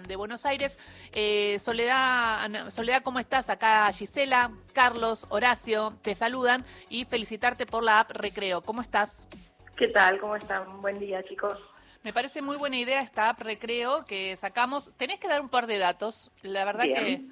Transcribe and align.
de 0.00 0.16
Buenos 0.16 0.46
Aires. 0.46 0.78
Eh, 1.12 1.58
Soledad, 1.58 2.70
Soledad, 2.70 3.02
¿cómo 3.02 3.18
estás? 3.18 3.50
Acá 3.50 3.92
Gisela, 3.92 4.50
Carlos, 4.72 5.26
Horacio, 5.28 5.92
te 6.00 6.14
saludan 6.14 6.64
y 6.88 7.04
felicitarte 7.04 7.66
por 7.66 7.84
la 7.84 8.00
app 8.00 8.10
Recreo. 8.12 8.62
¿Cómo 8.62 8.80
estás? 8.80 9.28
¿Qué 9.76 9.88
tal? 9.88 10.18
¿Cómo 10.18 10.34
están? 10.34 10.80
Buen 10.80 10.98
día, 10.98 11.22
chicos. 11.24 11.58
Me 12.04 12.14
parece 12.14 12.40
muy 12.40 12.56
buena 12.56 12.78
idea 12.78 13.02
esta 13.02 13.28
app 13.28 13.42
Recreo 13.42 14.06
que 14.06 14.34
sacamos. 14.38 14.92
Tenés 14.96 15.20
que 15.20 15.28
dar 15.28 15.42
un 15.42 15.50
par 15.50 15.66
de 15.66 15.76
datos. 15.76 16.32
La 16.40 16.64
verdad 16.64 16.84
que 16.84 17.26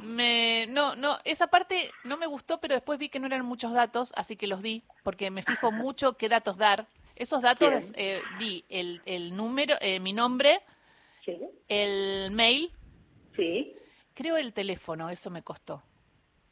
me, 0.00 0.66
no, 0.68 0.94
no, 0.94 1.18
esa 1.24 1.48
parte 1.48 1.90
no 2.04 2.16
me 2.16 2.28
gustó, 2.28 2.60
pero 2.60 2.74
después 2.74 3.00
vi 3.00 3.08
que 3.08 3.18
no 3.18 3.26
eran 3.26 3.44
muchos 3.44 3.72
datos, 3.72 4.12
así 4.16 4.36
que 4.36 4.46
los 4.46 4.62
di, 4.62 4.84
porque 5.02 5.32
me 5.32 5.42
fijo 5.42 5.72
mucho 5.72 6.12
qué 6.12 6.28
datos 6.28 6.58
dar. 6.58 6.86
Esos 7.16 7.42
datos 7.42 7.92
eh, 7.96 8.22
di 8.38 8.64
el, 8.68 9.02
el 9.04 9.36
número, 9.36 9.74
eh, 9.80 9.98
mi 9.98 10.12
nombre, 10.12 10.62
el 11.68 12.30
mail. 12.32 12.72
Sí. 13.36 13.76
Creo 14.14 14.36
el 14.36 14.52
teléfono, 14.52 15.10
eso 15.10 15.30
me 15.30 15.42
costó. 15.42 15.82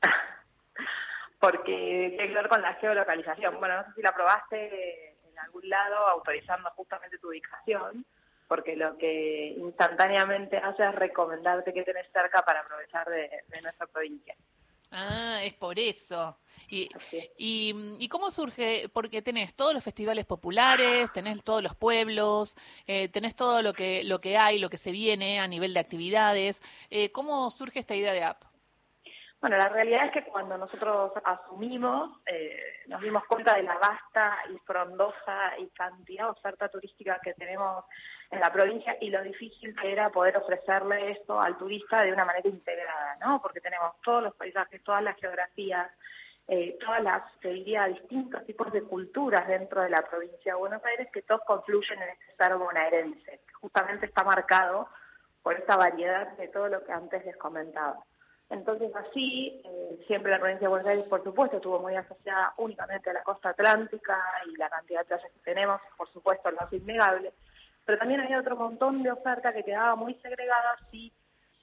Porque 1.40 2.14
tiene 2.16 2.28
que 2.28 2.34
ver 2.34 2.48
con 2.48 2.62
la 2.62 2.74
geolocalización. 2.74 3.58
Bueno, 3.58 3.76
no 3.76 3.84
sé 3.84 3.90
si 3.96 4.02
la 4.02 4.12
probaste 4.12 5.18
en 5.30 5.38
algún 5.38 5.68
lado 5.68 5.96
autorizando 6.08 6.70
justamente 6.70 7.18
tu 7.18 7.28
ubicación, 7.28 8.06
porque 8.48 8.76
lo 8.76 8.96
que 8.96 9.54
instantáneamente 9.58 10.56
hace 10.56 10.84
es 10.84 10.94
recomendarte 10.94 11.74
que 11.74 11.82
tenés 11.82 12.06
cerca 12.12 12.42
para 12.42 12.60
aprovechar 12.60 13.08
de 13.08 13.62
nuestra 13.62 13.86
provincia. 13.86 14.34
Ah, 14.90 15.40
es 15.42 15.54
por 15.54 15.78
eso. 15.78 16.38
Y, 16.68 16.88
y, 17.38 18.08
cómo 18.08 18.30
surge? 18.30 18.88
Porque 18.92 19.22
tenés 19.22 19.54
todos 19.54 19.74
los 19.74 19.84
festivales 19.84 20.24
populares, 20.24 21.12
tenés 21.12 21.42
todos 21.44 21.62
los 21.62 21.74
pueblos, 21.74 22.56
eh, 22.86 23.08
tenés 23.08 23.36
todo 23.36 23.62
lo 23.62 23.72
que, 23.72 24.02
lo 24.04 24.20
que 24.20 24.36
hay, 24.36 24.58
lo 24.58 24.68
que 24.68 24.78
se 24.78 24.90
viene 24.90 25.38
a 25.40 25.46
nivel 25.46 25.74
de 25.74 25.80
actividades. 25.80 26.62
Eh, 26.90 27.12
¿Cómo 27.12 27.50
surge 27.50 27.78
esta 27.78 27.94
idea 27.94 28.12
de 28.12 28.24
app? 28.24 28.42
Bueno, 29.40 29.58
la 29.58 29.68
realidad 29.68 30.06
es 30.06 30.12
que 30.12 30.24
cuando 30.24 30.56
nosotros 30.56 31.12
asumimos, 31.24 32.18
eh, 32.26 32.58
nos 32.86 33.02
dimos 33.02 33.22
cuenta 33.26 33.54
de 33.54 33.62
la 33.62 33.74
vasta 33.78 34.38
y 34.52 34.58
frondosa 34.60 35.58
y 35.58 35.68
cantidad 35.68 36.24
de 36.24 36.30
oferta 36.30 36.68
turística 36.68 37.20
que 37.22 37.34
tenemos 37.34 37.84
en 38.30 38.40
la 38.40 38.50
provincia 38.50 38.96
y 39.00 39.10
lo 39.10 39.22
difícil 39.22 39.76
que 39.76 39.92
era 39.92 40.10
poder 40.10 40.38
ofrecerle 40.38 41.12
esto 41.12 41.40
al 41.40 41.56
turista 41.58 42.02
de 42.02 42.12
una 42.12 42.24
manera 42.24 42.48
integrada, 42.48 43.18
¿no? 43.20 43.40
Porque 43.42 43.60
tenemos 43.60 43.92
todos 44.02 44.22
los 44.22 44.34
paisajes, 44.34 44.82
todas 44.82 45.02
las 45.02 45.16
geografías, 45.16 45.90
eh, 46.48 46.78
todas 46.78 47.02
las, 47.02 47.40
te 47.40 47.48
diría, 47.48 47.86
distintos 47.86 48.44
tipos 48.46 48.72
de 48.72 48.82
culturas 48.82 49.48
dentro 49.48 49.82
de 49.82 49.90
la 49.90 50.02
provincia 50.02 50.52
de 50.52 50.58
Buenos 50.58 50.84
Aires 50.84 51.08
que 51.12 51.22
todos 51.22 51.40
confluyen 51.46 52.00
en 52.00 52.10
este 52.10 52.36
ser 52.36 52.56
bonaerense, 52.56 53.40
que 53.46 53.52
justamente 53.54 54.06
está 54.06 54.22
marcado 54.22 54.88
por 55.42 55.54
esta 55.54 55.76
variedad 55.76 56.36
de 56.36 56.48
todo 56.48 56.68
lo 56.68 56.84
que 56.84 56.92
antes 56.92 57.24
les 57.24 57.36
comentaba. 57.36 57.98
Entonces 58.48 58.94
así, 58.94 59.60
eh, 59.64 60.04
siempre 60.06 60.30
la 60.30 60.38
provincia 60.38 60.66
de 60.66 60.70
Buenos 60.70 60.86
Aires, 60.86 61.06
por 61.06 61.24
supuesto, 61.24 61.56
estuvo 61.56 61.80
muy 61.80 61.96
asociada 61.96 62.54
únicamente 62.58 63.10
a 63.10 63.14
la 63.14 63.24
costa 63.24 63.48
atlántica 63.48 64.16
y 64.46 64.56
la 64.56 64.70
cantidad 64.70 65.00
de 65.00 65.06
playas 65.06 65.32
que 65.32 65.40
tenemos, 65.40 65.80
por 65.96 66.08
supuesto, 66.12 66.50
no 66.52 66.58
es 66.64 66.72
innegable, 66.72 67.32
pero 67.84 67.98
también 67.98 68.20
había 68.20 68.38
otro 68.38 68.56
montón 68.56 69.02
de 69.02 69.10
oferta 69.10 69.52
que 69.52 69.64
quedaba 69.64 69.96
muy 69.96 70.14
segregada 70.14 70.76
si 70.92 71.12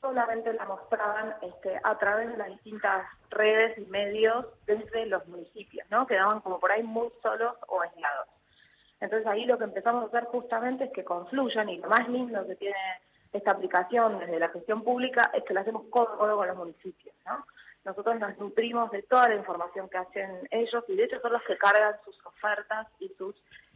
solamente 0.03 0.51
la 0.53 0.65
mostraban 0.65 1.33
este, 1.41 1.79
a 1.81 1.97
través 1.97 2.29
de 2.29 2.37
las 2.37 2.49
distintas 2.49 3.07
redes 3.29 3.77
y 3.77 3.85
medios 3.85 4.45
desde 4.65 5.05
los 5.05 5.25
municipios, 5.27 5.89
¿no? 5.89 6.05
Quedaban 6.05 6.41
como 6.41 6.59
por 6.59 6.73
ahí 6.73 6.83
muy 6.83 7.07
solos 7.21 7.55
o 7.69 7.81
aislados. 7.81 8.27
Entonces 8.99 9.25
ahí 9.25 9.45
lo 9.45 9.57
que 9.57 9.63
empezamos 9.63 10.03
a 10.03 10.07
hacer 10.07 10.25
justamente 10.25 10.83
es 10.83 10.91
que 10.91 11.05
confluyan 11.05 11.69
y 11.69 11.77
lo 11.77 11.87
más 11.87 12.07
lindo 12.09 12.45
que 12.45 12.55
tiene 12.55 12.75
esta 13.31 13.51
aplicación 13.51 14.19
desde 14.19 14.39
la 14.39 14.49
gestión 14.49 14.83
pública 14.83 15.31
es 15.33 15.43
que 15.45 15.53
la 15.53 15.61
hacemos 15.61 15.83
codo 15.89 16.17
codo 16.17 16.35
con 16.35 16.47
los 16.47 16.57
municipios, 16.57 17.15
¿no? 17.25 17.45
Nosotros 17.85 18.19
nos 18.19 18.37
nutrimos 18.37 18.91
de 18.91 19.03
toda 19.03 19.29
la 19.29 19.35
información 19.35 19.87
que 19.87 19.97
hacen 19.97 20.47
ellos 20.51 20.83
y 20.89 20.95
de 20.97 21.05
hecho 21.05 21.21
son 21.21 21.31
los 21.31 21.43
que 21.43 21.57
cargan 21.57 21.95
sus 22.03 22.17
ofertas 22.25 22.87
y 22.99 23.07
sus 23.17 23.35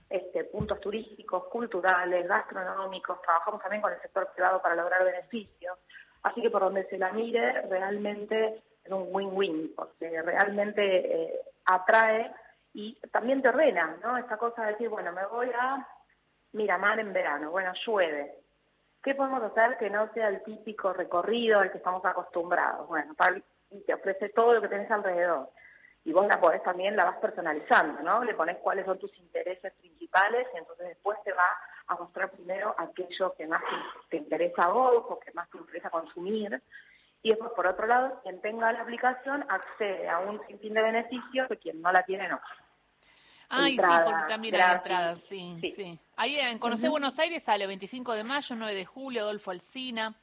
este, 0.09 0.43
puntos 0.43 0.79
turísticos, 0.81 1.45
culturales, 1.45 2.27
gastronómicos, 2.27 3.21
trabajamos 3.21 3.61
también 3.61 3.81
con 3.81 3.93
el 3.93 4.01
sector 4.01 4.29
privado 4.33 4.61
para 4.61 4.75
lograr 4.75 5.05
beneficios. 5.05 5.77
Así 6.27 6.41
que 6.41 6.49
por 6.49 6.61
donde 6.61 6.85
se 6.89 6.97
la 6.97 7.09
mire, 7.13 7.61
realmente 7.69 8.61
es 8.83 8.91
un 8.91 9.07
win-win, 9.11 9.73
porque 9.75 10.21
realmente 10.21 10.83
eh, 10.83 11.39
atrae 11.65 12.29
y 12.73 12.99
también 13.11 13.41
te 13.41 13.47
ordena, 13.47 13.95
¿no? 14.03 14.17
Esta 14.17 14.35
cosa 14.35 14.63
de 14.65 14.73
decir, 14.73 14.89
bueno, 14.89 15.13
me 15.13 15.25
voy 15.27 15.49
a 15.57 15.87
Miramar 16.51 16.99
en 16.99 17.13
verano, 17.13 17.51
bueno, 17.51 17.71
llueve. 17.85 18.35
¿Qué 19.01 19.15
podemos 19.15 19.41
hacer 19.43 19.77
que 19.77 19.89
no 19.89 20.11
sea 20.13 20.27
el 20.27 20.43
típico 20.43 20.91
recorrido 20.91 21.59
al 21.59 21.71
que 21.71 21.77
estamos 21.77 22.03
acostumbrados? 22.03 22.87
Bueno, 22.87 23.15
te 23.85 23.93
ofrece 23.93 24.29
todo 24.29 24.55
lo 24.55 24.61
que 24.61 24.67
tenés 24.67 24.91
alrededor 24.91 25.49
y 26.03 26.11
vos 26.11 26.27
la 26.27 26.41
podés 26.41 26.61
también, 26.63 26.97
la 26.97 27.05
vas 27.05 27.17
personalizando, 27.17 28.01
¿no? 28.01 28.23
Le 28.23 28.33
pones 28.33 28.57
cuáles 28.57 28.85
son 28.85 28.99
tus 28.99 29.17
intereses 29.17 29.73
principales 29.75 30.45
y 30.53 30.57
entonces 30.57 30.87
después 30.87 31.17
te 31.23 31.31
va 31.31 31.47
a 31.87 31.95
mostrar 31.95 32.31
primero 32.31 32.75
aquello 32.77 33.33
que 33.37 33.47
más 33.47 33.61
te, 34.09 34.17
interesa 34.17 34.63
a 34.63 34.69
vos 34.69 35.05
o 35.09 35.19
que 35.19 35.31
más 35.33 35.49
te 35.49 35.57
interesa 35.57 35.89
consumir. 35.89 36.61
Y 37.23 37.29
después, 37.29 37.51
por 37.55 37.67
otro 37.67 37.87
lado, 37.87 38.19
quien 38.23 38.39
tenga 38.41 38.71
la 38.71 38.81
aplicación 38.81 39.45
accede 39.49 40.07
a 40.07 40.19
un 40.19 40.39
sinfín 40.47 40.73
de 40.73 40.81
beneficios 40.81 41.47
que 41.47 41.57
quien 41.57 41.81
no 41.81 41.91
la 41.91 42.03
tiene 42.03 42.27
no. 42.27 42.39
Ay, 43.49 43.77
sí, 43.77 43.85
porque 44.03 44.23
también 44.27 44.55
hay 44.55 44.75
entradas, 44.75 45.23
sí, 45.23 45.57
sí, 45.73 45.97
Ahí 46.17 46.37
en 46.37 46.59
Conocer 46.59 46.89
Buenos 46.89 47.17
Aires 47.17 47.43
sale 47.43 47.65
25 47.65 48.13
de 48.13 48.25
mayo, 48.25 48.55
9 48.57 48.75
de 48.75 48.85
julio, 48.85 49.21
Adolfo 49.21 49.51
Alsina. 49.51 50.13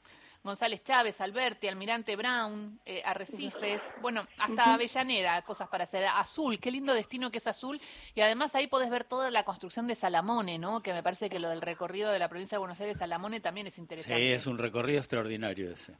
González 0.45 0.83
Chávez, 0.83 1.19
Alberti, 1.21 1.67
Almirante 1.67 2.15
Brown, 2.15 2.79
eh, 2.85 3.01
Arrecifes, 3.03 3.93
bueno, 3.99 4.27
hasta 4.37 4.75
Avellaneda, 4.75 5.41
cosas 5.41 5.67
para 5.67 5.85
hacer. 5.85 6.05
Azul, 6.05 6.59
qué 6.59 6.69
lindo 6.69 6.93
destino 6.93 7.31
que 7.31 7.39
es 7.39 7.47
Azul. 7.47 7.79
Y 8.13 8.21
además 8.21 8.53
ahí 8.53 8.67
podés 8.67 8.91
ver 8.91 9.05
toda 9.05 9.31
la 9.31 9.43
construcción 9.43 9.87
de 9.87 9.95
Salamone, 9.95 10.59
¿no? 10.59 10.83
Que 10.83 10.93
me 10.93 11.01
parece 11.01 11.31
que 11.31 11.39
lo 11.39 11.49
del 11.49 11.61
recorrido 11.61 12.11
de 12.11 12.19
la 12.19 12.29
provincia 12.29 12.57
de 12.57 12.59
Buenos 12.59 12.79
Aires, 12.79 12.99
Salamone, 12.99 13.41
también 13.41 13.65
es 13.65 13.79
interesante. 13.79 14.21
Sí, 14.21 14.31
es 14.31 14.45
un 14.45 14.59
recorrido 14.59 14.99
extraordinario 14.99 15.71
ese. 15.71 15.97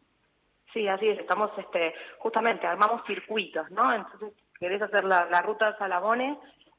Sí, 0.72 0.88
así 0.88 1.08
es. 1.08 1.18
Estamos, 1.18 1.50
este, 1.58 1.96
justamente, 2.20 2.68
armamos 2.68 3.02
circuitos, 3.08 3.72
¿no? 3.72 3.94
Entonces, 3.94 4.32
querés 4.60 4.80
hacer 4.80 5.06
la, 5.06 5.26
la 5.26 5.42
ruta 5.42 5.72
de 5.72 5.78
Salamone 5.80 6.38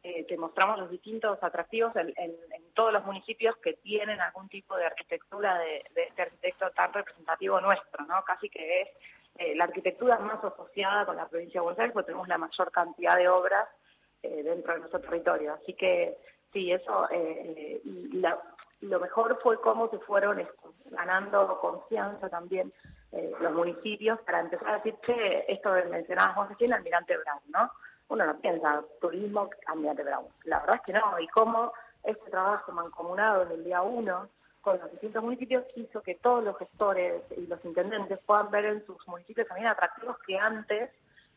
eh, 0.08 0.24
te 0.24 0.36
mostramos 0.36 0.78
los 0.78 0.88
distintos 0.88 1.36
atractivos 1.42 1.92
en, 1.96 2.12
todos 2.74 2.92
los 2.92 3.04
municipios 3.04 3.56
que 3.56 3.72
tienen 3.72 4.20
algún 4.20 4.48
tipo 4.48 4.76
de 4.76 4.86
arquitectura 4.86 5.58
de, 5.58 5.82
este 5.96 6.22
arquitecto 6.22 6.70
tan 6.70 6.92
representativo 6.92 7.60
nuestro, 7.60 8.04
¿no? 8.04 8.22
Casi 8.24 8.48
que 8.48 8.82
es 8.82 8.88
eh, 9.38 9.56
la 9.56 9.64
arquitectura 9.64 10.16
más 10.18 10.44
asociada 10.44 11.06
con 11.06 11.16
la 11.16 11.26
provincia 11.26 11.58
de 11.60 11.64
Buenos 11.64 11.80
Aires, 11.80 11.92
porque 11.92 12.06
tenemos 12.06 12.28
la 12.28 12.38
mayor 12.38 12.70
cantidad 12.70 13.16
de 13.16 13.28
obras 13.28 13.68
eh, 14.22 14.44
dentro 14.44 14.74
de 14.74 14.78
nuestro 14.78 15.00
territorio. 15.00 15.54
Así 15.54 15.74
que 15.74 16.16
sí, 16.52 16.70
eso, 16.70 17.08
y 17.10 17.82
lo 18.82 19.00
mejor 19.00 19.40
fue 19.42 19.60
cómo 19.60 19.90
se 19.90 19.98
fueron 19.98 20.46
ganando 20.84 21.58
confianza 21.58 22.28
también 22.28 22.72
los 23.40 23.52
municipios 23.52 24.20
para 24.20 24.38
empezar 24.38 24.68
a 24.68 24.76
decir, 24.76 24.94
que 25.04 25.46
esto 25.48 25.72
mencionabas 25.90 26.36
vos 26.36 26.48
recién, 26.50 26.72
Almirante 26.72 27.16
Brown, 27.16 27.40
¿no? 27.48 27.72
Uno 28.08 28.26
no 28.26 28.38
piensa 28.38 28.84
turismo 29.00 29.50
de 29.74 30.02
Brown. 30.02 30.26
La 30.44 30.60
verdad 30.60 30.76
es 30.76 30.82
que 30.82 30.92
no, 30.92 31.18
y 31.20 31.26
cómo 31.28 31.72
este 32.02 32.30
trabajo 32.30 32.72
mancomunado 32.72 33.42
en 33.42 33.52
el 33.52 33.64
día 33.64 33.82
uno 33.82 34.28
con 34.60 34.78
los 34.78 34.90
distintos 34.90 35.22
municipios 35.22 35.64
hizo 35.76 36.02
que 36.02 36.16
todos 36.16 36.42
los 36.42 36.58
gestores 36.58 37.22
y 37.36 37.46
los 37.46 37.64
intendentes 37.64 38.18
puedan 38.26 38.50
ver 38.50 38.64
en 38.64 38.86
sus 38.86 38.96
municipios 39.06 39.46
también 39.46 39.68
atractivos 39.68 40.16
que 40.26 40.36
antes 40.36 40.90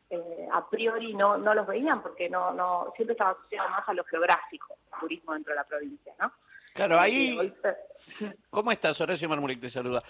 eh, 0.09 0.47
a 0.51 0.67
priori 0.67 1.13
no, 1.13 1.37
no 1.37 1.53
los 1.53 1.67
veían 1.67 2.01
porque 2.01 2.29
no, 2.29 2.51
no 2.53 2.91
siempre 2.95 3.13
estaba 3.13 3.31
asociado 3.31 3.69
más 3.69 3.87
a 3.87 3.93
lo 3.93 4.03
geográfico, 4.05 4.75
turismo 4.99 5.33
dentro 5.33 5.51
de 5.51 5.57
la 5.57 5.63
provincia, 5.63 6.13
¿no? 6.19 6.31
Claro, 6.73 6.99
ahí... 6.99 7.37
¿Cómo 8.49 8.71
estás? 8.71 8.99
Horacio 9.01 9.29
Marmuric 9.29 9.61
te 9.61 9.69
saluda. 9.69 10.01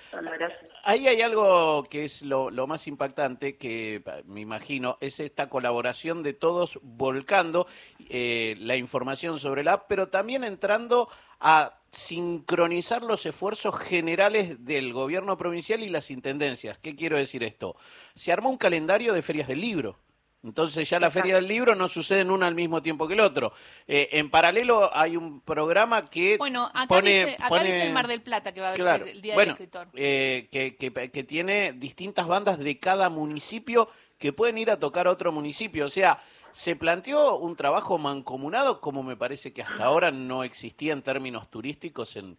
Ahí 0.83 1.07
hay 1.07 1.21
algo 1.21 1.83
que 1.83 2.05
es 2.05 2.21
lo, 2.21 2.49
más 2.67 2.87
impactante, 2.87 3.57
que 3.57 4.03
me 4.25 4.41
imagino, 4.41 4.97
es 5.01 5.19
esta 5.19 5.49
colaboración 5.49 6.23
de 6.23 6.33
todos 6.33 6.79
volcando 6.81 7.67
eh, 8.09 8.55
la 8.59 8.75
información 8.75 9.39
sobre 9.39 9.63
la 9.63 9.73
app, 9.73 9.85
pero 9.87 10.07
también 10.07 10.43
entrando 10.43 11.09
a 11.39 11.79
sincronizar 11.91 13.01
los 13.01 13.25
esfuerzos 13.25 13.75
generales 13.79 14.65
del 14.65 14.93
gobierno 14.93 15.37
provincial 15.37 15.81
y 15.83 15.89
las 15.89 16.11
intendencias. 16.11 16.77
¿Qué 16.77 16.95
quiero 16.95 17.17
decir 17.17 17.43
esto? 17.43 17.75
Se 18.13 18.31
armó 18.31 18.49
un 18.49 18.57
calendario 18.57 19.13
de 19.13 19.21
ferias 19.21 19.47
del 19.47 19.61
libro 19.61 19.97
entonces 20.43 20.89
ya 20.89 20.99
la 20.99 21.11
Feria 21.11 21.35
del 21.35 21.47
Libro 21.47 21.75
no 21.75 21.87
sucede 21.87 22.21
en 22.21 22.31
una 22.31 22.47
al 22.47 22.55
mismo 22.55 22.81
tiempo 22.81 23.07
que 23.07 23.13
el 23.13 23.19
otro. 23.19 23.51
Eh, 23.87 24.09
en 24.13 24.29
paralelo 24.29 24.89
hay 24.93 25.17
un 25.17 25.41
programa 25.41 26.05
que 26.05 26.37
bueno, 26.37 26.65
acá 26.73 26.87
pone, 26.87 27.25
dice, 27.25 27.37
acá 27.39 27.63
dice 27.63 27.87
el 27.87 27.93
Mar 27.93 28.07
del 28.07 28.21
Plata 28.21 28.53
que 28.53 28.61
va 28.61 28.69
a 28.69 28.73
haber 28.73 29.09
el 29.09 29.21
Día 29.21 29.35
del 29.35 29.49
Escritor. 29.49 29.87
Eh, 29.93 30.47
que, 30.51 30.75
que, 30.77 31.23
tiene 31.23 31.73
distintas 31.73 32.27
bandas 32.27 32.57
de 32.57 32.79
cada 32.79 33.09
municipio 33.09 33.89
que 34.17 34.31
pueden 34.31 34.57
ir 34.57 34.71
a 34.71 34.79
tocar 34.79 35.07
a 35.07 35.11
otro 35.11 35.31
municipio. 35.31 35.85
O 35.85 35.89
sea, 35.89 36.19
se 36.51 36.75
planteó 36.75 37.37
un 37.37 37.55
trabajo 37.57 37.97
mancomunado 37.97 38.79
como 38.79 39.03
me 39.03 39.17
parece 39.17 39.53
que 39.53 39.61
hasta 39.61 39.83
ahora 39.83 40.11
no 40.11 40.43
existía 40.43 40.93
en 40.93 41.01
términos 41.01 41.49
turísticos 41.49 42.15
en, 42.15 42.37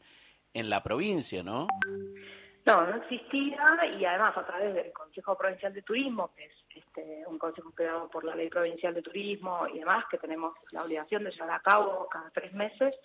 en 0.55 0.71
la 0.71 0.83
provincia, 0.83 1.43
¿no? 1.43 1.67
No, 2.67 2.87
no 2.87 2.97
existía 2.97 3.59
y 3.99 4.05
además 4.05 4.37
a 4.37 4.47
través 4.47 4.75
del 4.75 4.93
Consejo 4.93 5.37
Provincial 5.37 5.73
de 5.73 5.83
Turismo, 5.83 6.31
que 6.35 6.45
es 6.45 6.53
consejo 7.41 7.73
creado 7.73 8.09
por 8.09 8.23
la 8.23 8.37
Ley 8.37 8.49
Provincial 8.49 8.95
de 8.95 9.03
Turismo 9.03 9.67
y 9.67 9.81
demás, 9.81 10.05
que 10.09 10.19
tenemos 10.19 10.55
la 10.71 10.85
obligación 10.85 11.25
de 11.25 11.33
llevar 11.33 11.51
a 11.51 11.61
cabo 11.61 12.09
cada 12.09 12.31
tres 12.31 12.53
meses, 12.53 13.01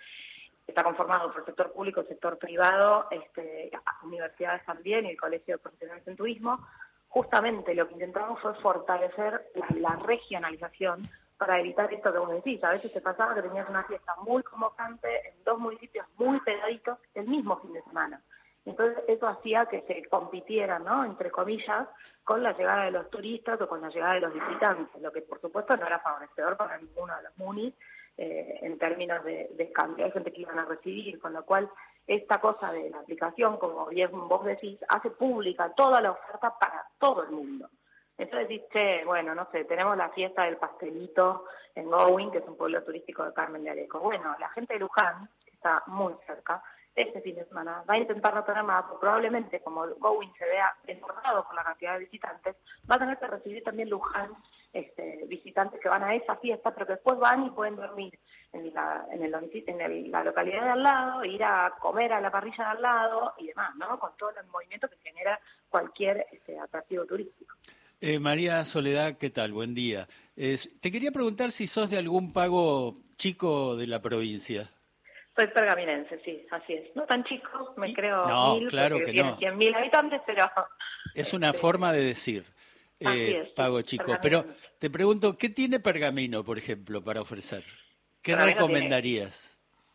está 0.67 0.83
conformado 0.83 1.31
por 1.31 1.45
sector 1.45 1.71
público, 1.71 2.03
sector 2.03 2.37
privado, 2.37 3.07
este, 3.11 3.71
universidades 4.03 4.65
también 4.65 5.05
y 5.05 5.11
el 5.11 5.17
Colegio 5.17 5.55
de 5.55 5.59
Profesionales 5.59 6.07
en 6.07 6.15
Turismo. 6.15 6.59
Justamente 7.07 7.73
lo 7.73 7.87
que 7.87 7.93
intentamos 7.93 8.41
fue 8.41 8.53
fortalecer 8.55 9.51
la, 9.79 9.95
regionalización 9.95 11.03
para 11.38 11.59
evitar 11.59 11.93
esto 11.93 12.11
que 12.11 12.19
vos 12.19 12.31
decís. 12.31 12.63
A 12.63 12.71
veces 12.71 12.91
te 12.91 13.01
pasaba 13.01 13.35
que 13.35 13.41
tenías 13.41 13.69
una 13.69 13.83
fiesta 13.83 14.15
muy 14.23 14.43
convocante 14.43 15.07
en 15.29 15.43
dos 15.43 15.59
municipios 15.59 16.05
muy 16.17 16.39
pegaditos 16.41 16.99
el 17.13 17.27
mismo 17.27 17.57
fin 17.57 17.73
de 17.73 17.81
semana. 17.83 18.21
Entonces 18.65 19.03
eso 19.07 19.27
hacía 19.27 19.67
que 19.67 19.81
se 19.81 20.03
compitiera, 20.09 20.79
¿no? 20.79 21.06
Entre 21.06 21.29
comillas, 21.29 21.88
con 22.23 22.41
la 22.41 22.53
llegada 22.53 22.85
de 22.85 22.91
los 22.91 23.09
turistas 23.12 23.62
o 23.62 23.67
con 23.67 23.81
la 23.81 23.89
llegada 23.89 24.15
de 24.15 24.21
los 24.21 24.33
visitantes, 24.33 25.01
lo 25.01 25.12
que 25.12 25.21
por 25.21 25.39
supuesto 25.39 25.77
no 25.77 25.85
era 25.85 26.00
favorecedor 26.00 26.57
para 26.57 26.77
ninguno 26.79 27.15
de 27.15 27.23
los 27.23 27.38
munis 27.38 27.73
eh, 28.17 28.59
en 28.62 28.79
términos 28.79 29.23
de, 29.23 29.51
de 29.56 29.71
cantidad 29.71 30.07
de 30.07 30.13
gente 30.13 30.33
que 30.33 30.41
iban 30.41 30.57
a 30.57 30.65
recibir, 30.65 31.19
con 31.19 31.33
lo 31.33 31.45
cual 31.45 31.69
esta 32.07 32.39
cosa 32.39 32.71
de 32.71 32.89
la 32.89 33.00
aplicación, 33.00 33.57
como 33.57 33.85
bien 33.88 34.09
vos 34.12 34.44
decís, 34.44 34.79
hace 34.89 35.12
pública 35.12 35.71
toda 35.75 36.01
la 36.01 36.12
oferta 36.12 36.57
para 36.59 36.88
todo 37.00 37.23
el 37.23 37.31
mundo. 37.31 37.69
Entonces 38.17 38.47
dice, 38.47 39.03
bueno, 39.06 39.35
no 39.35 39.47
sé, 39.51 39.65
tenemos 39.65 39.97
la 39.97 40.09
fiesta 40.09 40.44
del 40.44 40.57
pastelito 40.57 41.45
en 41.73 41.89
Gowing, 41.89 42.31
que 42.31 42.38
es 42.38 42.47
un 42.47 42.56
pueblo 42.56 42.81
turístico 42.83 43.25
de 43.25 43.33
Carmen 43.33 43.63
de 43.63 43.71
Areco. 43.71 44.00
Bueno, 44.00 44.35
la 44.39 44.50
gente 44.50 44.73
de 44.73 44.79
Luján, 44.79 45.29
que 45.44 45.51
está 45.51 45.83
muy 45.88 46.13
cerca, 46.25 46.63
este 46.95 47.21
fin 47.21 47.36
de 47.36 47.45
semana 47.45 47.83
va 47.89 47.95
a 47.95 47.97
intentar 47.97 48.33
no 48.33 48.44
tener 48.44 48.63
nada, 48.63 48.88
probablemente 49.00 49.59
como 49.59 49.86
Gowing 50.00 50.33
se 50.38 50.45
vea 50.45 50.74
desbordado 50.86 51.45
por 51.45 51.56
la 51.56 51.63
cantidad 51.63 51.94
de 51.94 52.06
visitantes, 52.06 52.56
va 52.89 52.95
a 52.95 53.00
tener 53.00 53.18
que 53.18 53.27
recibir 53.27 53.63
también 53.63 53.89
Luján 53.89 54.31
este, 54.71 55.25
visitantes 55.27 55.80
que 55.81 55.89
van 55.89 56.03
a 56.03 56.15
esa 56.15 56.36
fiesta, 56.38 56.74
pero 56.74 56.86
que 56.86 56.94
después 56.94 57.19
van 57.19 57.45
y 57.45 57.50
pueden 57.50 57.75
dormir 57.75 58.18
en 58.53 58.74
la, 58.74 59.06
en 59.12 60.12
la 60.12 60.24
localidad 60.24 60.63
de 60.63 60.69
al 60.69 60.83
lado, 60.83 61.25
ir 61.25 61.44
a 61.44 61.74
comer 61.80 62.13
a 62.13 62.21
la 62.21 62.31
parrilla 62.31 62.63
de 62.63 62.71
al 62.71 62.81
lado 62.81 63.33
y 63.38 63.48
demás, 63.48 63.75
¿no? 63.75 64.00
Con 64.00 64.12
todo 64.18 64.30
el 64.30 64.48
movimiento 64.48 64.88
que 64.88 64.98
genera 65.03 65.39
cualquier 65.69 66.25
este, 66.31 66.57
atractivo 66.57 67.06
turístico. 67.06 67.56
Eh, 68.00 68.19
María 68.19 68.63
Soledad, 68.63 69.18
¿qué 69.18 69.30
tal? 69.30 69.51
Buen 69.51 69.74
día. 69.74 70.07
te 70.36 70.91
quería 70.91 71.12
preguntar 71.12 71.51
si 71.51 71.68
sos 71.68 71.89
de 71.89 71.98
algún 71.98 72.31
pago 72.31 72.98
chico 73.18 73.75
de 73.75 73.88
la 73.88 74.01
provincia. 74.01 74.69
Soy 75.35 75.47
pergaminense, 75.47 76.19
sí, 76.23 76.45
así 76.49 76.73
es. 76.73 76.95
No 76.95 77.03
tan 77.03 77.23
chico, 77.25 77.73
me 77.75 77.93
creo 77.93 78.25
no, 78.25 78.59
claro 78.69 78.99
que 78.99 79.13
no. 79.13 79.37
100.000 79.37 79.75
habitantes, 79.75 80.21
pero... 80.25 80.45
Es 81.13 81.33
una 81.33 81.47
este, 81.47 81.59
forma 81.59 81.93
de 81.93 82.03
decir, 82.03 82.43
eh, 82.99 83.51
pago 83.55 83.81
chico. 83.81 84.17
Pero 84.21 84.45
te 84.79 84.89
pregunto, 84.89 85.37
¿qué 85.37 85.49
tiene 85.49 85.79
Pergamino, 85.79 86.43
por 86.43 86.57
ejemplo, 86.57 87.03
para 87.03 87.21
ofrecer? 87.21 87.63
¿Qué 88.21 88.35
recomendarías? 88.35 89.51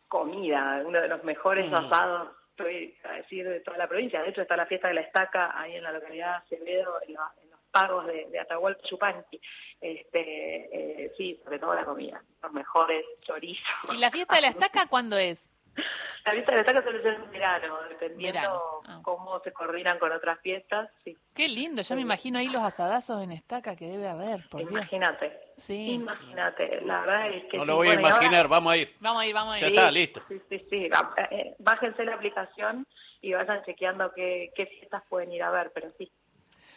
Comida, 0.07 0.81
uno 0.85 1.01
de 1.01 1.07
los 1.07 1.23
mejores 1.23 1.69
mm. 1.69 1.75
asados, 1.75 2.29
estoy 2.51 2.95
a 3.03 3.13
decir, 3.13 3.47
de 3.47 3.59
toda 3.59 3.77
la 3.77 3.87
provincia. 3.87 4.21
De 4.21 4.29
hecho, 4.29 4.41
está 4.41 4.55
la 4.55 4.65
fiesta 4.65 4.87
de 4.87 4.95
la 4.95 5.01
estaca 5.01 5.59
ahí 5.59 5.75
en 5.75 5.83
la 5.83 5.91
localidad 5.91 6.43
de 6.49 6.55
Acevedo, 6.55 6.93
en, 7.07 7.13
los 7.49 7.50
pagos 7.71 8.05
de, 8.05 8.27
de 8.29 8.39
Atahualpa 8.39 8.81
Chupanqui. 8.83 9.41
Este, 9.79 11.05
eh, 11.05 11.11
sí, 11.17 11.39
sobre 11.43 11.57
todo 11.57 11.73
la 11.73 11.85
comida, 11.85 12.21
los 12.43 12.53
mejores 12.53 13.03
chorizos. 13.21 13.65
¿Y 13.91 13.97
la 13.97 14.11
fiesta 14.11 14.35
de 14.35 14.41
la 14.41 14.47
estaca 14.49 14.85
cuándo 14.87 15.17
es? 15.17 15.49
La 16.23 16.33
fiesta 16.33 16.51
de 16.51 16.57
la 16.57 16.61
estaca 16.61 16.83
suele 16.83 17.01
ser 17.01 17.13
en 17.15 17.31
verano, 17.31 17.79
dependiendo 17.89 18.81
ah. 18.85 18.99
cómo 19.01 19.39
se 19.39 19.51
coordinan 19.51 19.97
con 19.97 20.11
otras 20.11 20.39
fiestas. 20.41 20.87
Sí. 21.03 21.17
Qué 21.33 21.47
lindo, 21.47 21.81
yo 21.81 21.95
me 21.95 22.01
imagino 22.01 22.37
ahí 22.37 22.47
los 22.47 22.61
asadazos 22.61 23.23
en 23.23 23.31
estaca 23.31 23.75
que 23.75 23.87
debe 23.87 24.07
haber. 24.07 24.41
Imagínate. 24.53 25.39
Sí. 25.57 25.93
Imagínate, 25.93 26.81
la 26.81 27.01
verdad 27.01 27.29
es 27.31 27.45
que. 27.45 27.57
No 27.57 27.65
lo 27.65 27.75
voy 27.77 27.87
a 27.87 27.93
imaginar, 27.95 28.47
vamos 28.47 28.73
a 28.73 28.77
ir. 28.77 28.93
Vamos 28.99 29.23
a 29.23 29.25
ir, 29.25 29.33
vamos 29.33 29.53
a 29.55 29.57
ir. 29.57 29.61
Ya 29.63 29.67
está, 29.69 29.91
listo. 29.91 30.21
Sí, 30.27 30.41
sí, 30.47 30.67
sí. 30.69 30.89
Eh, 31.31 31.55
bájense 31.57 32.05
la 32.05 32.13
aplicación 32.13 32.85
y 33.21 33.33
vayan 33.33 33.63
chequeando 33.63 34.11
qué, 34.13 34.51
qué 34.55 34.67
fiestas 34.67 35.01
pueden 35.09 35.31
ir 35.31 35.41
a 35.41 35.49
ver, 35.49 35.71
pero 35.73 35.91
sí, 35.97 36.11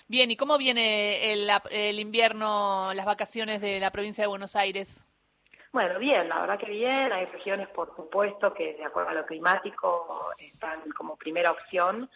Bien, 0.07 0.31
¿y 0.31 0.37
cómo 0.37 0.59
viene 0.59 1.33
el, 1.33 1.99
invierno, 1.99 2.93
las 2.93 3.07
vacaciones 3.07 3.61
de 3.61 3.81
la 3.81 3.91
provincia 3.91 4.23
de 4.23 4.29
Buenos 4.29 4.55
Aires? 4.55 5.05
Bueno, 5.73 5.99
bien, 5.99 6.29
la 6.29 6.41
verdad 6.43 6.59
que 6.59 6.71
bien. 6.71 7.13
Hay 7.13 7.25
regiones, 7.27 7.69
por 7.69 7.95
supuesto, 7.97 8.53
que 8.53 8.75
de 8.75 8.85
acuerdo 8.85 9.11
a 9.11 9.15
lo 9.15 9.27
climático 9.27 10.31
están 10.39 10.83
como 10.97 11.17
primera 11.17 11.51
opción, 11.51 12.11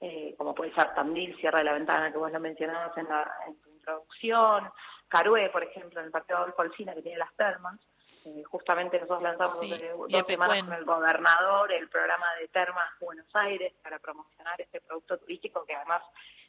eh, 0.00 0.34
como 0.38 0.54
puede 0.54 0.74
ser 0.74 0.94
Tandil, 0.94 1.36
Sierra 1.36 1.58
de 1.58 1.64
la 1.64 1.74
Ventana, 1.74 2.10
que 2.10 2.18
vos 2.18 2.32
lo 2.32 2.40
mencionabas 2.40 2.96
en, 2.96 3.08
la, 3.08 3.30
en 3.46 3.60
tu 3.60 3.70
introducción, 3.70 4.70
Carué, 5.08 5.50
por 5.50 5.62
ejemplo, 5.62 6.00
en 6.00 6.06
el 6.06 6.12
partido 6.12 6.40
de 6.40 6.46
Alfonsina, 6.46 6.94
que 6.94 7.02
tiene 7.02 7.18
las 7.18 7.32
termas. 7.36 7.78
Eh, 8.26 8.42
justamente 8.44 8.98
nosotros 8.98 9.22
lanzamos 9.22 9.60
dos 9.60 10.26
semanas 10.26 10.62
con 10.64 10.72
el 10.72 10.84
gobernador 10.84 11.72
el 11.72 11.88
programa 11.88 12.26
de 12.40 12.48
Termas 12.48 12.88
Buenos 13.00 13.26
Aires 13.34 13.72
para 13.82 13.98
promocionar 13.98 14.60
este 14.60 14.80
producto 14.80 15.18
turístico 15.18 15.64
que 15.66 15.74
además 15.74 16.02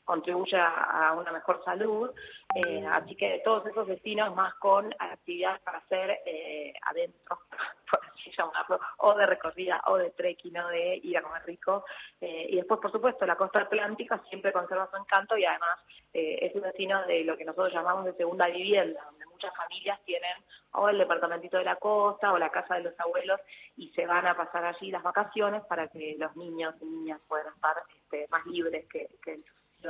contribuye 0.05 0.57
a, 0.57 1.13
una 1.17 1.31
mejor 1.31 1.61
salud. 1.65 2.11
Eh, 2.55 2.85
así 2.89 3.15
que 3.15 3.41
todos 3.43 3.65
esos 3.65 3.87
destinos 3.87 4.33
más 4.35 4.53
con 4.55 4.93
actividades 4.97 5.61
para 5.61 5.79
hacer 5.79 6.21
eh, 6.25 6.73
adentro, 6.83 7.39
por 7.91 7.99
así 8.05 8.31
llamarlo, 8.37 8.79
o 8.97 9.13
de 9.15 9.25
recorrida, 9.25 9.81
o 9.87 9.97
de 9.97 10.11
trekking, 10.11 10.57
o 10.57 10.67
de 10.69 11.01
ir 11.03 11.17
a 11.17 11.21
comer 11.21 11.43
rico. 11.45 11.83
Eh, 12.21 12.47
y 12.49 12.55
después, 12.55 12.79
por 12.79 12.91
supuesto, 12.91 13.25
la 13.25 13.35
costa 13.35 13.63
atlántica 13.63 14.21
siempre 14.29 14.53
conserva 14.53 14.89
su 14.89 14.97
encanto 14.97 15.37
y 15.37 15.45
además 15.45 15.79
es 16.13 16.55
un 16.55 16.61
destino 16.61 17.05
de 17.07 17.25
lo 17.25 17.35
que 17.35 17.43
nosotros 17.43 17.73
llamamos 17.73 18.05
de 18.05 18.13
segunda 18.13 18.47
vivienda, 18.47 19.03
donde 19.03 19.25
muchas 19.25 19.53
familias 19.53 19.99
tienen 20.05 20.31
o 20.71 20.87
el 20.87 20.97
departamentito 20.97 21.57
de 21.57 21.65
la 21.65 21.75
costa 21.75 22.31
o 22.31 22.37
la 22.37 22.49
casa 22.49 22.75
de 22.75 22.83
los 22.83 22.99
abuelos 23.01 23.41
y 23.75 23.89
se 23.89 24.05
van 24.05 24.25
a 24.25 24.35
pasar 24.35 24.63
allí 24.63 24.91
las 24.91 25.03
vacaciones 25.03 25.63
para 25.65 25.89
que 25.89 26.15
los 26.17 26.33
niños 26.37 26.73
y 26.81 26.85
niñas 26.85 27.19
puedan 27.27 27.53
estar 27.53 27.75
este, 27.97 28.27
más 28.29 28.45
libres 28.45 28.87
que, 28.87 29.09
que 29.21 29.41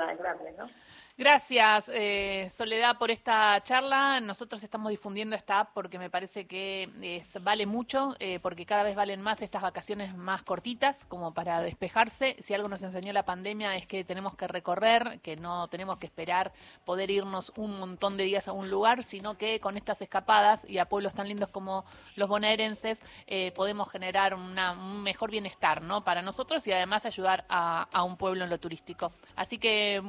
en 0.03 0.57
¿no? 0.57 0.69
Gracias, 1.17 1.89
eh, 1.93 2.49
Soledad, 2.51 2.97
por 2.97 3.09
esta 3.09 3.63
charla. 3.63 4.19
Nosotros 4.19 4.61
estamos 4.65 4.89
difundiendo 4.89 5.37
esta 5.37 5.61
app 5.61 5.69
porque 5.73 5.97
me 5.97 6.09
parece 6.09 6.45
que 6.45 6.89
es, 7.01 7.41
vale 7.41 7.65
mucho, 7.65 8.17
eh, 8.19 8.41
porque 8.41 8.65
cada 8.65 8.83
vez 8.83 8.97
valen 8.97 9.21
más 9.21 9.41
estas 9.41 9.61
vacaciones 9.61 10.13
más 10.13 10.43
cortitas, 10.43 11.05
como 11.05 11.33
para 11.33 11.61
despejarse. 11.61 12.35
Si 12.41 12.53
algo 12.53 12.67
nos 12.67 12.83
enseñó 12.83 13.13
la 13.13 13.23
pandemia 13.23 13.77
es 13.77 13.87
que 13.87 14.03
tenemos 14.03 14.35
que 14.35 14.45
recorrer, 14.49 15.21
que 15.21 15.37
no 15.37 15.69
tenemos 15.69 15.99
que 15.99 16.05
esperar 16.05 16.51
poder 16.83 17.09
irnos 17.09 17.53
un 17.55 17.79
montón 17.79 18.17
de 18.17 18.25
días 18.25 18.49
a 18.49 18.51
un 18.51 18.69
lugar, 18.69 19.05
sino 19.05 19.37
que 19.37 19.61
con 19.61 19.77
estas 19.77 20.01
escapadas 20.01 20.69
y 20.69 20.79
a 20.79 20.89
pueblos 20.89 21.15
tan 21.15 21.29
lindos 21.29 21.47
como 21.47 21.85
los 22.17 22.27
bonaerenses 22.27 23.05
eh, 23.27 23.53
podemos 23.55 23.89
generar 23.89 24.33
una, 24.33 24.73
un 24.73 25.01
mejor 25.01 25.31
bienestar 25.31 25.81
¿no? 25.81 26.03
para 26.03 26.21
nosotros 26.21 26.67
y 26.67 26.73
además 26.73 27.05
ayudar 27.05 27.45
a, 27.47 27.87
a 27.93 28.03
un 28.03 28.17
pueblo 28.17 28.43
en 28.43 28.49
lo 28.49 28.59
turístico. 28.59 29.13
Así 29.37 29.57
que 29.59 30.03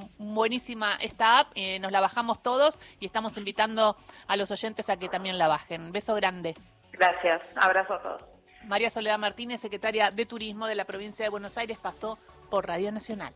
buenísima 0.96 1.06
esta 1.06 1.38
app, 1.38 1.52
eh, 1.54 1.78
nos 1.78 1.92
la 1.92 2.00
bajamos 2.00 2.42
todos 2.42 2.80
y 3.00 3.06
estamos 3.06 3.36
invitando 3.36 3.96
a 4.26 4.36
los 4.36 4.50
oyentes 4.50 4.90
a 4.90 4.96
que 4.96 5.08
también 5.08 5.38
la 5.38 5.48
bajen. 5.48 5.92
Beso 5.92 6.14
grande. 6.14 6.54
Gracias, 6.92 7.42
abrazo 7.56 7.94
a 7.94 8.02
todos. 8.02 8.22
María 8.64 8.90
Soledad 8.90 9.18
Martínez, 9.18 9.60
secretaria 9.60 10.10
de 10.10 10.26
Turismo 10.26 10.66
de 10.66 10.74
la 10.74 10.84
provincia 10.84 11.24
de 11.24 11.28
Buenos 11.28 11.56
Aires, 11.56 11.78
pasó 11.78 12.18
por 12.50 12.66
Radio 12.66 12.90
Nacional. 12.90 13.34